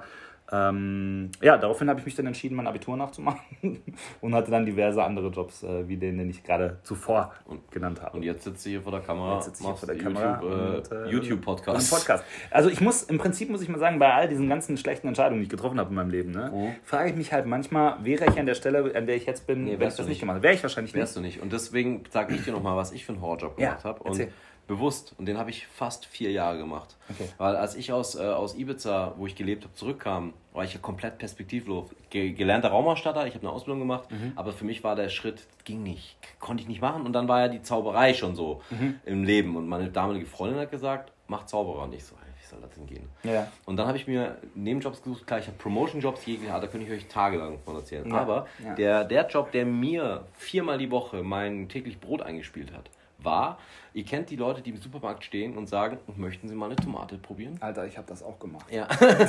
[0.54, 3.42] Ähm, ja, daraufhin habe ich mich dann entschieden, mein Abitur nachzumachen
[4.22, 8.02] und hatte dann diverse andere Jobs, äh, wie den, den ich gerade zuvor und, genannt
[8.02, 8.18] habe.
[8.18, 10.42] Und jetzt sitzt du hier vor der Kamera, jetzt sitze ich hier vor der Kamera
[10.42, 11.90] YouTube, äh, YouTube Podcast.
[11.90, 12.26] Podcast.
[12.50, 15.40] Also ich muss, im Prinzip muss ich mal sagen, bei all diesen ganzen schlechten Entscheidungen,
[15.40, 16.70] die ich getroffen habe in meinem Leben, ne, oh.
[16.84, 19.64] frage ich mich halt manchmal, wäre ich an der Stelle, an der ich jetzt bin,
[19.64, 21.00] nee, wenn ich das nicht gemacht hätte, wäre ich wahrscheinlich nicht.
[21.00, 21.42] Wärst du nicht.
[21.42, 24.04] Und deswegen sage ich dir nochmal, was ich für einen Horrorjob gemacht ja, habe.
[24.04, 24.34] Und erzähl
[24.72, 26.96] bewusst und den habe ich fast vier Jahre gemacht.
[27.10, 27.28] Okay.
[27.38, 30.80] Weil als ich aus, äh, aus Ibiza, wo ich gelebt habe, zurückkam, war ich ja
[30.80, 31.88] komplett perspektivlos.
[32.10, 34.32] Ge gelernter Raumausstatter, ich habe eine Ausbildung gemacht, mhm.
[34.36, 37.42] aber für mich war der Schritt, ging nicht, konnte ich nicht machen und dann war
[37.42, 39.00] ja die Zauberei schon so mhm.
[39.06, 42.16] im Leben und meine damalige Freundin hat gesagt, mach Zauberer nicht so.
[42.16, 43.10] Wie soll das denn gehen?
[43.24, 43.48] Ja.
[43.66, 46.94] Und dann habe ich mir Nebenjobs gesucht, klar, ich habe Promotion-Jobs jeglicher da könnte ich
[46.94, 48.10] euch tagelang von erzählen.
[48.10, 48.18] Ja.
[48.18, 48.76] Aber ja.
[48.76, 52.90] Der, der Job, der mir viermal die Woche mein täglich Brot eingespielt hat,
[53.24, 53.58] war,
[53.94, 57.18] ihr kennt die Leute, die im Supermarkt stehen und sagen, möchten Sie mal eine Tomate
[57.18, 57.58] probieren?
[57.60, 58.66] Alter, ich habe das auch gemacht.
[58.72, 58.88] Ja,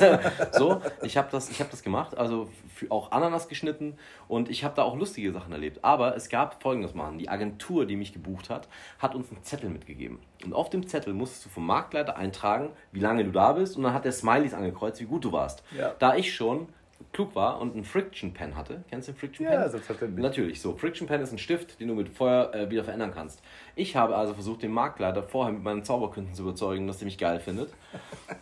[0.51, 2.49] so, ich habe das, hab das gemacht, also
[2.89, 5.83] auch Ananas geschnitten und ich habe da auch lustige Sachen erlebt.
[5.83, 8.67] Aber es gab folgendes Mal, die Agentur, die mich gebucht hat,
[8.99, 10.19] hat uns einen Zettel mitgegeben.
[10.43, 13.83] Und auf dem Zettel musstest du vom Marktleiter eintragen, wie lange du da bist und
[13.83, 15.63] dann hat der Smileys angekreuzt, wie gut du warst.
[15.77, 15.93] Ja.
[15.99, 16.67] Da ich schon
[17.11, 18.83] klug war und einen Friction Pen hatte.
[18.89, 19.53] Kennst du den Friction Pen?
[19.53, 20.23] Ja, selbstverständlich.
[20.23, 20.75] Natürlich, so.
[20.75, 23.41] Friction Pen ist ein Stift, den du mit Feuer äh, wieder verändern kannst.
[23.75, 27.17] Ich habe also versucht, den Marktleiter vorher mit meinen Zauberkünsten zu überzeugen, dass er mich
[27.17, 27.73] geil findet.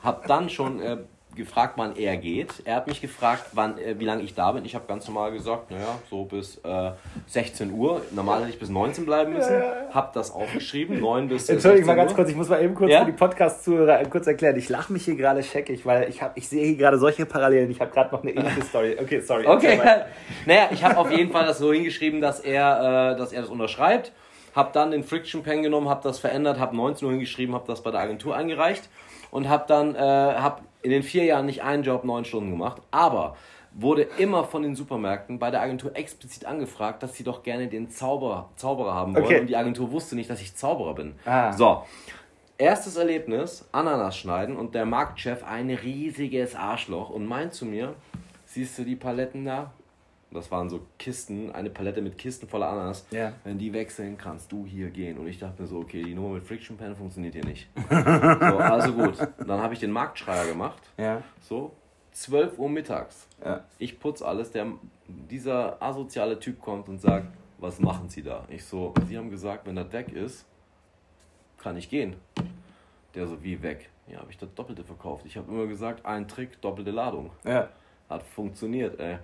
[0.01, 0.97] Hab dann schon äh,
[1.41, 2.54] gefragt, wann er geht.
[2.65, 4.63] Er hat mich gefragt, wann, äh, wie lange ich da bin.
[4.65, 6.91] Ich habe ganz normal gesagt, naja, so bis äh,
[7.27, 8.01] 16 Uhr.
[8.12, 9.62] Normal hätte ich bis 19 bleiben müssen.
[9.93, 12.99] Hab das aufgeschrieben, 9 bis Entschuldigung mal ganz kurz, ich muss mal eben kurz ja?
[12.99, 14.56] für die Podcast-Zuhörer kurz erklären.
[14.58, 17.71] Ich lache mich hier gerade scheckig, weil ich, hab, ich sehe hier gerade solche Parallelen.
[17.71, 18.97] Ich habe gerade noch eine ähnliche Story.
[19.01, 19.47] Okay, sorry.
[19.47, 19.80] Okay,
[20.45, 23.49] naja, ich habe auf jeden Fall das so hingeschrieben, dass er, äh, dass er das
[23.49, 24.12] unterschreibt.
[24.56, 27.82] Hab dann den Friction Pen genommen, hab das verändert, hab 19 Uhr hingeschrieben, hab das
[27.82, 28.89] bei der Agentur eingereicht
[29.32, 32.81] und hab dann, äh, hab in den vier Jahren nicht einen Job neun Stunden gemacht,
[32.91, 33.35] aber
[33.73, 37.89] wurde immer von den Supermärkten bei der Agentur explizit angefragt, dass sie doch gerne den
[37.89, 39.25] Zauberer, Zauberer haben wollen.
[39.25, 39.39] Okay.
[39.39, 41.15] Und die Agentur wusste nicht, dass ich Zauberer bin.
[41.25, 41.53] Ah.
[41.53, 41.83] So.
[42.57, 47.95] Erstes Erlebnis, Ananas schneiden und der Marktchef ein riesiges Arschloch und meint zu mir,
[48.45, 49.71] siehst du die Paletten da?
[50.31, 53.05] Das waren so Kisten, eine Palette mit Kisten voller Ananas.
[53.11, 53.33] Ja.
[53.43, 55.17] Wenn die wechseln, kannst du hier gehen.
[55.17, 57.69] Und ich dachte mir so, okay, die Nummer mit Friction Pen funktioniert hier nicht.
[57.89, 59.17] so, also gut.
[59.45, 60.81] Dann habe ich den Marktschreier gemacht.
[60.97, 61.21] Ja.
[61.41, 61.73] So,
[62.13, 63.27] 12 Uhr mittags.
[63.43, 63.65] Ja.
[63.77, 64.51] Ich putze alles.
[64.51, 64.67] Der,
[65.07, 68.45] dieser asoziale Typ kommt und sagt, was machen Sie da?
[68.49, 70.45] Ich so, Sie haben gesagt, wenn das weg ist,
[71.57, 72.15] kann ich gehen.
[73.15, 73.89] Der so, wie weg?
[74.07, 75.25] Ja, habe ich das Doppelte verkauft.
[75.25, 77.31] Ich habe immer gesagt, ein Trick, doppelte Ladung.
[77.43, 77.69] Ja.
[78.09, 79.19] Hat funktioniert, ey.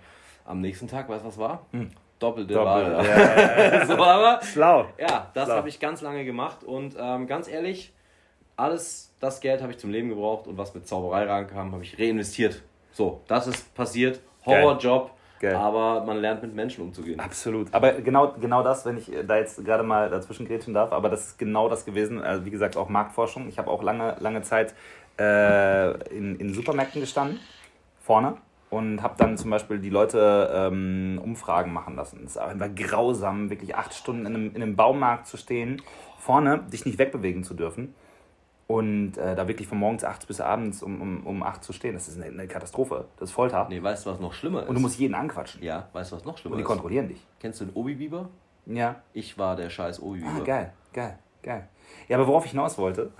[0.47, 1.65] Am nächsten Tag, weißt du, was war?
[1.71, 1.91] Hm.
[2.19, 3.05] Doppelte Doppel, Ware.
[3.05, 4.86] Ja, so, aber, Schlau.
[4.97, 7.93] Ja, das habe ich ganz lange gemacht und ähm, ganz ehrlich,
[8.55, 11.99] alles das Geld habe ich zum Leben gebraucht und was mit Zauberei rankam, habe ich
[11.99, 12.63] reinvestiert.
[12.91, 14.21] So, das ist passiert.
[14.45, 15.12] Horrorjob.
[15.39, 15.53] Geil.
[15.53, 17.19] Aber man lernt mit Menschen umzugehen.
[17.19, 17.71] Absolut.
[17.71, 21.27] Aber genau, genau das, wenn ich da jetzt gerade mal dazwischen grätschen darf, aber das
[21.27, 22.23] ist genau das gewesen.
[22.23, 23.47] Also wie gesagt, auch Marktforschung.
[23.47, 24.73] Ich habe auch lange, lange Zeit
[25.19, 27.39] äh, in, in Supermärkten gestanden,
[28.01, 28.38] vorne
[28.69, 32.23] und habe dann zum Beispiel die Leute ähm, Umfragen machen lassen.
[32.25, 35.82] Es war grausam, wirklich acht Stunden in einem, in einem Baumarkt zu stehen,
[36.17, 37.93] vorne dich nicht wegbewegen zu dürfen
[38.67, 41.93] und äh, da wirklich von morgens acht bis abends um, um, um acht zu stehen.
[41.93, 43.06] Das ist eine, eine Katastrophe.
[43.17, 43.65] Das ist Folter.
[43.69, 44.69] Nee, weißt du, was noch schlimmer ist?
[44.69, 45.63] Und du musst jeden anquatschen.
[45.63, 46.60] Ja, weißt du, was noch schlimmer ist?
[46.60, 47.25] Und die kontrollieren dich.
[47.39, 48.27] Kennst du den Obi-Biber?
[48.65, 49.01] Ja.
[49.13, 50.41] Ich war der scheiß Obi-Biber.
[50.41, 51.67] Ah, geil, geil, geil.
[52.10, 53.12] Ja, aber worauf ich hinaus wollte,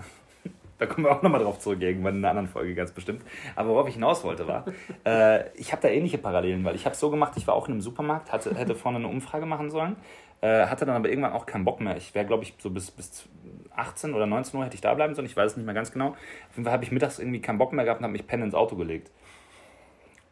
[0.78, 3.24] da kommen wir auch nochmal drauf zurück, irgendwann in einer anderen Folge ganz bestimmt.
[3.56, 4.66] Aber worauf ich hinaus wollte war,
[5.06, 7.74] äh, ich habe da ähnliche Parallelen, weil ich habe so gemacht, ich war auch in
[7.74, 9.96] einem Supermarkt, hatte, hätte vorne eine Umfrage machen sollen,
[10.42, 11.98] äh, hatte dann aber irgendwann auch keinen Bock mehr.
[11.98, 13.28] Ich wäre, glaube ich, so bis, bis
[13.76, 15.92] 18 oder 19 Uhr hätte ich da bleiben sollen, ich weiß es nicht mehr ganz
[15.92, 16.10] genau.
[16.10, 18.44] Auf jeden Fall habe ich mittags irgendwie keinen Bock mehr gehabt und habe mich pennen
[18.44, 19.12] ins Auto gelegt.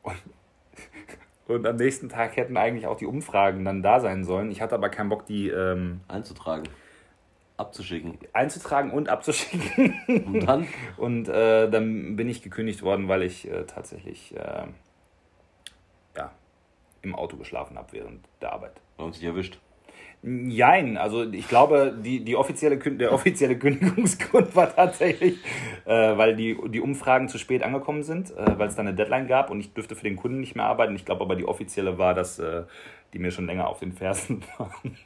[0.04, 0.16] Und,
[1.48, 4.52] und am nächsten Tag hätten eigentlich auch die Umfragen dann da sein sollen.
[4.52, 6.66] Ich hatte aber keinen Bock, die ähm, einzutragen
[7.58, 8.18] abzuschicken.
[8.34, 9.96] Einzutragen und abzuschicken.
[10.26, 10.68] Und dann?
[10.98, 14.68] und äh, dann bin ich gekündigt worden, weil ich äh, tatsächlich äh,
[16.18, 16.32] ja,
[17.02, 18.82] im Auto geschlafen habe während der Arbeit.
[18.98, 19.60] Warum sich erwischt?
[20.28, 25.38] Jein, also ich glaube, die, die offizielle, der offizielle Kündigungsgrund war tatsächlich,
[25.86, 29.28] äh, weil die, die Umfragen zu spät angekommen sind, äh, weil es da eine Deadline
[29.28, 30.96] gab und ich dürfte für den Kunden nicht mehr arbeiten.
[30.96, 32.64] Ich glaube aber, die offizielle war, dass äh,
[33.16, 34.98] die mir schon länger auf den Fersen waren.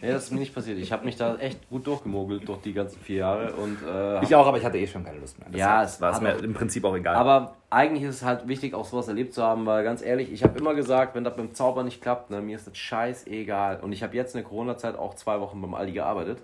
[0.00, 0.78] ja, das ist mir nicht passiert.
[0.78, 3.52] Ich habe mich da echt gut durchgemogelt durch die ganzen vier Jahre.
[3.52, 5.48] Und, äh, ich auch, aber ich hatte eh schon keine Lust mehr.
[5.50, 7.14] Das ja, es war mir im Prinzip auch egal.
[7.14, 10.42] Aber eigentlich ist es halt wichtig, auch sowas erlebt zu haben, weil ganz ehrlich, ich
[10.42, 13.80] habe immer gesagt, wenn das beim Zauber nicht klappt, ne, mir ist das scheißegal.
[13.80, 16.38] Und ich habe jetzt in der Corona-Zeit auch zwei Wochen beim Aldi gearbeitet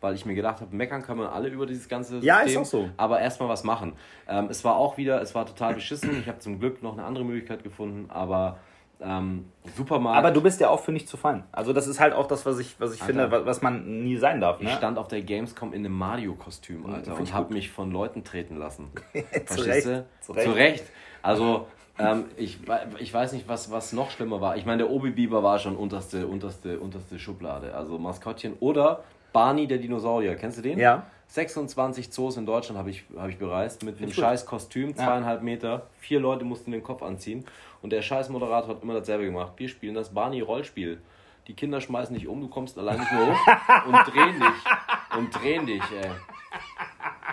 [0.00, 2.28] weil ich mir gedacht habe, meckern kann man alle über dieses ganze System.
[2.28, 2.88] Ja, ist auch so.
[2.96, 3.94] Aber erstmal was machen.
[4.28, 6.20] Ähm, es war auch wieder, es war total beschissen.
[6.20, 8.58] Ich habe zum Glück noch eine andere Möglichkeit gefunden, aber
[9.00, 10.18] ähm, Supermarkt.
[10.18, 11.44] Aber du bist ja auch für nicht zu fallen.
[11.52, 14.16] Also das ist halt auch das, was ich, was ich Alter, finde, was man nie
[14.16, 14.60] sein darf.
[14.60, 14.68] Ne?
[14.68, 18.56] Ich stand auf der Gamescom in einem Mario-Kostüm, Alter, und habe mich von Leuten treten
[18.56, 18.90] lassen.
[19.46, 19.82] Zu Recht.
[20.20, 20.44] Zu Recht.
[20.44, 20.84] Zu Recht.
[21.22, 21.66] Also
[21.98, 22.58] ähm, ich,
[22.98, 24.56] ich weiß nicht, was, was noch schlimmer war.
[24.56, 27.74] Ich meine, der Obi-Biber war schon unterste, unterste, unterste Schublade.
[27.74, 30.36] Also Maskottchen oder Barney der Dinosaurier.
[30.36, 30.78] Kennst du den?
[30.78, 31.06] Ja.
[31.28, 35.42] 26 Zoos in Deutschland habe ich, hab ich bereist mit einem scheiß Kostüm, zweieinhalb.
[35.42, 35.86] Meter.
[36.00, 37.44] Vier Leute mussten den Kopf anziehen.
[37.82, 39.52] Und der scheiß Moderator hat immer dasselbe gemacht.
[39.56, 41.00] Wir spielen das Barney-Rollspiel.
[41.46, 45.16] Die Kinder schmeißen dich um, du kommst allein nicht mehr hoch und drehen dich.
[45.16, 46.10] Und drehen dich, ey.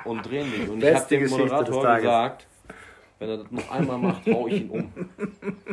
[0.06, 0.70] Und drehen dich.
[0.70, 2.48] Und Beste ich habe dem Moderator gesagt,
[3.20, 4.92] wenn er das noch einmal macht, hau ich ihn um.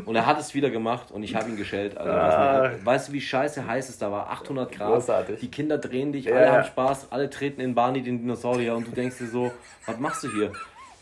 [0.05, 1.97] Und er hat es wieder gemacht und ich habe ihn geschellt.
[1.97, 2.71] Also, ah.
[2.85, 4.31] weißt du, wie scheiße heiß es da war?
[4.31, 4.93] 800 Grad.
[4.93, 5.41] Großartig.
[5.41, 6.53] Die Kinder drehen dich, alle ja.
[6.53, 9.53] haben Spaß, alle treten in Barney den Dinosaurier und du denkst dir so,
[9.87, 10.53] was machst du hier?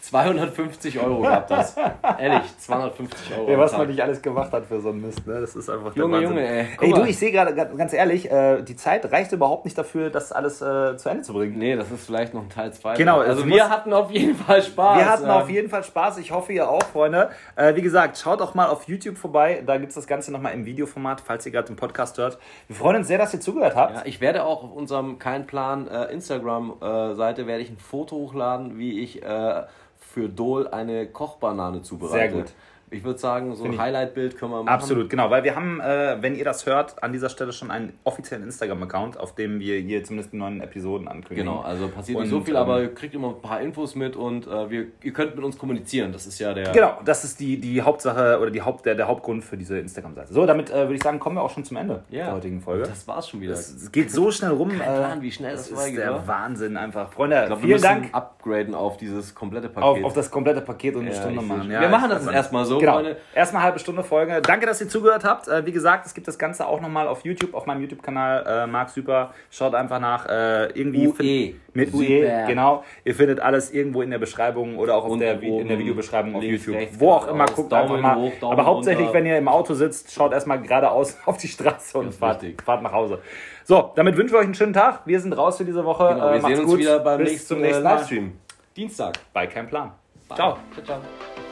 [0.01, 1.77] 250 Euro gab das.
[2.19, 3.51] Ehrlich, 250 Euro.
[3.51, 5.41] Ja, was man nicht alles gemacht hat für so einen Mist, ne?
[5.41, 6.67] Das ist einfach Junge, der Junge, ey.
[6.77, 10.11] Guck ey, du, ich sehe gerade ganz ehrlich, äh, die Zeit reicht überhaupt nicht dafür,
[10.11, 11.59] das alles äh, zu Ende zu bringen.
[11.59, 12.97] Nee, das ist vielleicht noch ein Teil 2.
[12.97, 13.21] Genau.
[13.21, 14.99] Also wir hatten auf jeden Fall Spaß.
[14.99, 16.19] Wir hatten auf jeden Fall Spaß.
[16.19, 17.31] Ich hoffe, ihr auch, Freunde.
[17.57, 19.63] Äh, wie gesagt, schaut auch mal auf YouTube vorbei.
[19.67, 22.39] Da gibt es das Ganze nochmal im Videoformat, falls ihr gerade den Podcast hört.
[22.69, 23.97] Wir freuen uns sehr, dass ihr zugehört habt.
[23.97, 28.79] Ja, ich werde auch auf unserem Kein Plan äh, Instagram-Seite werde ich ein Foto hochladen,
[28.79, 29.63] wie ich äh,
[30.13, 32.33] für Dol eine Kochbanane zubereitet.
[32.33, 32.53] Sehr gut.
[32.93, 34.69] Ich würde sagen, so ein Highlight-Bild können wir machen.
[34.69, 37.93] Absolut, genau, weil wir haben, äh, wenn ihr das hört, an dieser Stelle schon einen
[38.03, 41.47] offiziellen Instagram-Account, auf dem wir hier zumindest die neuen Episoden ankündigen.
[41.47, 43.95] Genau, also passiert und, nicht so viel, ähm, aber ihr kriegt immer ein paar Infos
[43.95, 46.13] mit und äh, wir, ihr könnt mit uns kommunizieren.
[46.13, 46.73] Das ist ja der.
[46.73, 50.33] Genau, das ist die, die Hauptsache oder die Haupt, der, der Hauptgrund für diese Instagram-Seite.
[50.33, 52.61] So, damit äh, würde ich sagen, kommen wir auch schon zum Ende ja, der heutigen
[52.61, 52.85] Folge.
[52.85, 53.53] Das war's schon wieder.
[53.53, 54.71] Es geht so schnell rum.
[54.71, 57.13] Kein Plan, wie schnell das, das ist der Wahnsinn einfach.
[57.13, 58.09] Freunde, glaub, vielen Dank.
[58.13, 59.85] upgraden auf dieses komplette Paket.
[59.85, 61.71] Auf, auf das komplette Paket und eine ja, Stunde machen.
[61.71, 62.95] Ja, wir machen das erstmal so, genau.
[62.95, 63.17] Freunde.
[63.35, 64.41] Erstmal eine halbe Stunde Folge.
[64.43, 65.49] Danke, dass ihr zugehört habt.
[65.49, 68.47] Äh, wie gesagt, es gibt das Ganze auch nochmal auf YouTube, auf meinem YouTube-Kanal.
[68.47, 69.33] Äh, Marc Super.
[69.51, 70.27] Schaut einfach nach.
[70.27, 71.55] Äh, irgendwie UE.
[71.73, 72.85] Mit UE, genau.
[73.05, 76.77] Ihr findet alles irgendwo in der Beschreibung oder auch der, in der Videobeschreibung auf YouTube.
[76.99, 78.17] Wo auch immer, guckt Daumen einfach mal.
[78.17, 79.19] Hoch, Aber hauptsächlich, runter.
[79.19, 82.93] wenn ihr im Auto sitzt, schaut erstmal geradeaus auf die Straße und fahrt, fahrt, nach
[82.93, 83.21] Hause.
[83.65, 85.03] So, damit wünschen wir euch einen schönen Tag.
[85.07, 86.09] Wir sind raus für diese Woche.
[86.09, 86.79] Genau, wir äh, sehen uns gut.
[86.81, 88.33] wieder beim Bis nächsten, zum nächsten Livestream.
[88.77, 89.19] Dienstag.
[89.33, 89.93] Bei Kein Plan.
[90.29, 90.37] Bye.
[90.37, 90.59] Ciao.
[90.75, 91.50] Ciao, ciao.